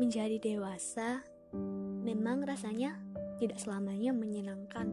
Menjadi 0.00 0.40
dewasa 0.40 1.20
memang 2.00 2.40
rasanya 2.48 2.96
tidak 3.36 3.60
selamanya 3.60 4.16
menyenangkan. 4.16 4.88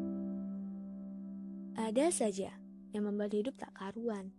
Ada 1.80 2.12
saja 2.12 2.52
yang 2.92 3.08
membuat 3.08 3.32
hidup 3.32 3.56
tak 3.56 3.72
karuan. 3.72 4.36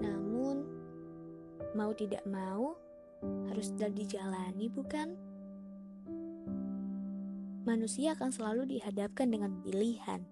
Namun, 0.00 0.64
mau 1.76 1.92
tidak 1.92 2.24
mau, 2.24 2.72
harus 3.52 3.76
tetap 3.76 3.92
dijalani, 3.92 4.72
bukan? 4.72 5.20
Manusia 7.68 8.16
akan 8.16 8.32
selalu 8.32 8.80
dihadapkan 8.80 9.28
dengan 9.28 9.52
pilihan, 9.60 10.24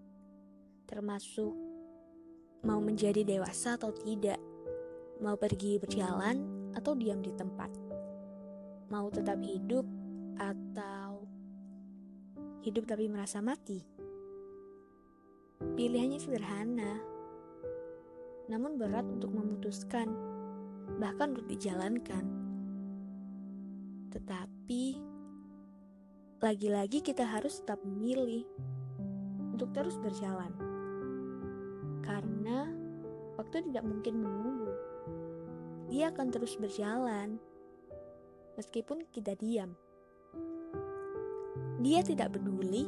termasuk 0.89 1.53
mau 2.65 2.81
menjadi 2.81 3.21
dewasa 3.21 3.77
atau 3.77 3.93
tidak, 3.93 4.41
mau 5.21 5.37
pergi 5.37 5.77
berjalan 5.77 6.41
atau 6.73 6.97
diam 6.97 7.21
di 7.21 7.37
tempat, 7.37 7.90
mau 8.91 9.07
tetap 9.07 9.39
hidup 9.39 9.87
atau 10.35 11.23
hidup 12.67 12.91
tapi 12.91 13.07
merasa 13.07 13.39
mati. 13.39 13.87
Pilihannya 15.79 16.19
sederhana, 16.19 16.99
namun 18.51 18.75
berat 18.75 19.07
untuk 19.07 19.31
memutuskan, 19.31 20.11
bahkan 20.99 21.39
untuk 21.39 21.47
dijalankan. 21.47 22.27
Tetapi, 24.11 24.85
lagi-lagi 26.43 26.99
kita 26.99 27.23
harus 27.23 27.63
tetap 27.63 27.79
memilih 27.87 28.43
untuk 29.55 29.71
terus 29.71 29.95
berjalan. 30.03 30.51
Karena 32.03 32.67
waktu 33.39 33.71
tidak 33.71 33.87
mungkin 33.87 34.19
menunggu. 34.19 34.75
Dia 35.87 36.11
akan 36.11 36.27
terus 36.35 36.59
berjalan, 36.59 37.39
meskipun 38.61 39.09
kita 39.09 39.33
diam. 39.41 39.73
Dia 41.81 42.05
tidak 42.05 42.37
peduli, 42.37 42.85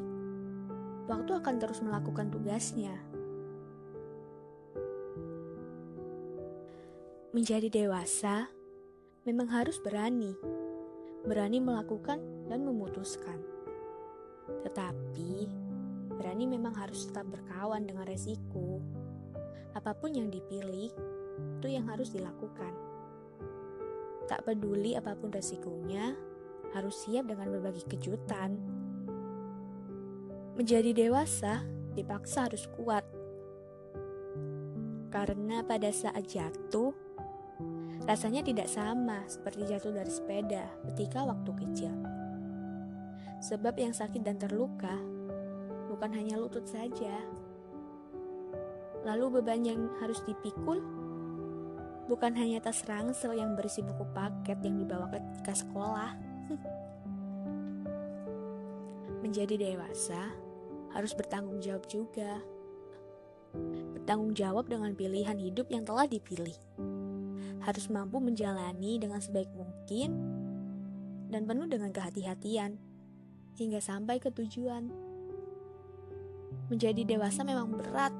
waktu 1.09 1.33
akan 1.33 1.56
terus 1.56 1.81
melakukan 1.81 2.28
tugasnya. 2.28 2.92
Menjadi 7.33 7.73
dewasa 7.73 8.53
memang 9.25 9.48
harus 9.48 9.81
berani, 9.81 10.37
berani 11.25 11.65
melakukan 11.65 12.20
dan 12.53 12.69
memutuskan. 12.69 13.41
Tetapi, 14.69 15.48
berani 16.12 16.45
memang 16.45 16.77
harus 16.77 17.09
tetap 17.09 17.25
berkawan 17.33 17.89
dengan 17.89 18.05
resiko. 18.05 18.84
Apa 19.73 19.97
pun 19.97 20.12
yang 20.12 20.28
dipilih, 20.28 20.93
itu 21.56 21.67
yang 21.73 21.89
harus 21.89 22.12
dilakukan. 22.12 22.92
Tak 24.31 24.47
peduli 24.47 24.95
apa 24.95 25.15
pun 25.19 25.33
resikonya, 25.33 26.15
harus 26.73 26.95
siap 27.05 27.28
dengan 27.28 27.51
berbagai 27.53 27.87
kejutan. 27.89 28.59
Menjadi 30.59 30.92
dewasa 30.92 31.65
dipaksa 31.97 32.48
harus 32.48 32.69
kuat. 32.77 33.05
Karena 35.12 35.61
pada 35.61 35.93
saat 35.93 36.25
jatuh, 36.25 36.97
Rasanya 38.03 38.43
tidak 38.43 38.67
sama 38.67 39.23
seperti 39.31 39.62
jatuh 39.70 39.95
dari 39.95 40.11
sepeda 40.11 40.67
ketika 40.91 41.23
waktu 41.23 41.50
kecil. 41.55 41.95
Sebab 43.47 43.78
yang 43.78 43.95
sakit 43.95 44.27
dan 44.27 44.43
terluka 44.43 44.98
bukan 45.87 46.11
hanya 46.11 46.34
lutut 46.34 46.67
saja. 46.67 47.15
Lalu 49.06 49.39
beban 49.39 49.62
yang 49.62 49.87
harus 50.03 50.19
dipikul 50.27 50.83
bukan 52.11 52.34
hanya 52.34 52.62
tas 52.62 52.83
ransel 52.89 53.36
yang 53.36 53.55
berisi 53.55 53.84
buku 53.84 54.03
paket 54.14 54.58
yang 54.64 54.78
dibawa 54.78 55.06
ketika 55.11 55.55
sekolah. 55.55 56.11
Menjadi 59.22 59.55
dewasa 59.55 60.34
harus 60.92 61.12
bertanggung 61.14 61.62
jawab 61.62 61.87
juga. 61.87 62.43
Bertanggung 63.97 64.32
jawab 64.32 64.66
dengan 64.66 64.97
pilihan 64.97 65.37
hidup 65.37 65.69
yang 65.69 65.84
telah 65.84 66.09
dipilih 66.09 66.56
harus 67.62 67.87
mampu 67.87 68.19
menjalani 68.19 68.98
dengan 68.98 69.22
sebaik 69.22 69.47
mungkin 69.54 70.19
dan 71.31 71.47
penuh 71.47 71.71
dengan 71.71 71.94
kehati-hatian 71.94 72.77
hingga 73.56 73.78
sampai 73.78 74.19
ke 74.19 74.28
tujuan. 74.34 74.91
Menjadi 76.69 77.04
dewasa 77.04 77.47
memang 77.47 77.72
berat. 77.72 78.12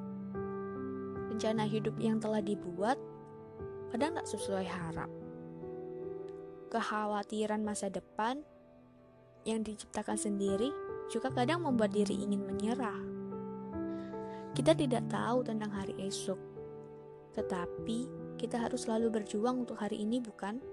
Rencana 1.33 1.65
hidup 1.65 1.97
yang 1.97 2.21
telah 2.21 2.45
dibuat 2.45 2.95
kadang 3.93 4.17
tak 4.17 4.25
sesuai 4.25 4.65
harap. 4.65 5.11
Kekhawatiran 6.73 7.61
masa 7.61 7.93
depan 7.93 8.41
yang 9.45 9.61
diciptakan 9.61 10.17
sendiri 10.17 10.73
juga 11.13 11.29
kadang 11.29 11.61
membuat 11.61 11.93
diri 11.93 12.17
ingin 12.25 12.41
menyerah. 12.41 12.97
Kita 14.57 14.73
tidak 14.73 15.05
tahu 15.13 15.45
tentang 15.45 15.69
hari 15.69 15.93
esok, 16.01 16.41
tetapi 17.37 18.09
kita 18.41 18.57
harus 18.65 18.89
selalu 18.89 19.21
berjuang 19.21 19.69
untuk 19.69 19.77
hari 19.77 20.01
ini, 20.01 20.17
bukan? 20.17 20.72